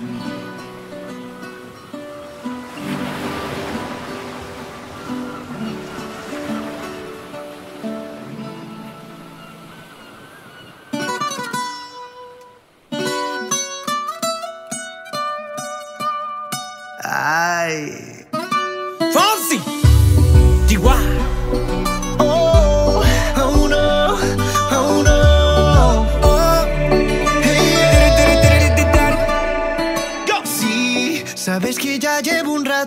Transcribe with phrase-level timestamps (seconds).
[0.00, 0.30] Ay.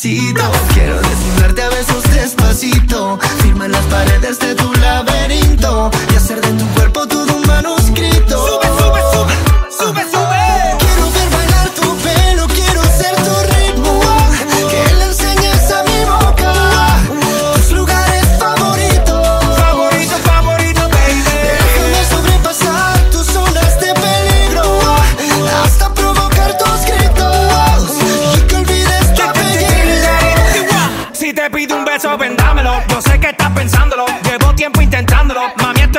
[0.00, 3.18] Quiero desnudarte a besos despacito.
[3.42, 5.90] Firma las paredes de tu laberinto.
[6.12, 8.46] Y hacer de tu cuerpo todo un manuscrito.
[8.46, 9.47] Sube, sube, sube,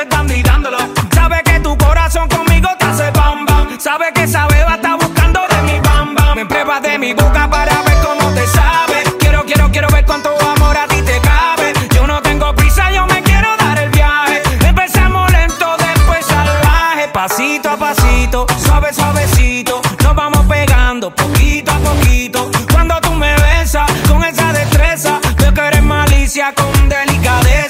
[0.00, 0.78] esto es dando y dándolo.
[1.14, 3.78] Sabe que tu corazón conmigo te hace bam bam.
[3.78, 6.36] Sabe que esa beba está buscando de mi bam bam.
[6.36, 9.02] Me pruebas de mi boca para ver cómo te sabe.
[9.18, 11.72] Quiero, quiero, quiero ver cuánto amor a ti te cabe.
[11.94, 14.42] Yo no tengo prisa, yo me quiero dar el viaje.
[14.66, 17.08] Empezamos lento, después salvaje.
[17.08, 19.82] Pasito a pasito, suave, suavecito.
[20.02, 22.50] Nos vamos pegando poquito a poquito.
[22.72, 26.79] Cuando tú me besas con esa destreza, veo que eres malicia con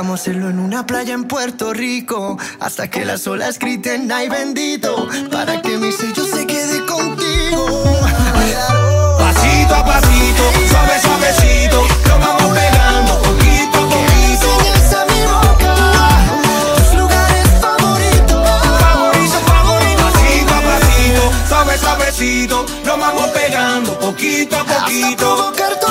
[0.00, 4.30] vamos a hacerlo en una playa en Puerto Rico hasta que las olas griten ay
[4.30, 7.84] bendito para que mi sello se quede contigo.
[9.18, 11.82] Pasito a pasito, suave, suavecito.
[12.08, 14.48] Nos vamos pegando poquito a poquito.
[14.96, 15.74] a mi boca
[16.78, 18.40] tus lugares favoritos.
[18.80, 20.02] Favorito, favorito.
[20.02, 22.66] Pasito a pasito, suave, suavecito.
[22.86, 25.89] Nos vamos pegando poquito a poquito.